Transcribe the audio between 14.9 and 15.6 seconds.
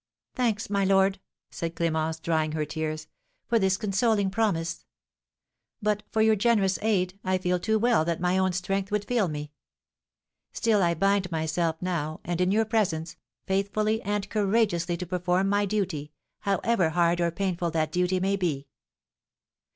to perform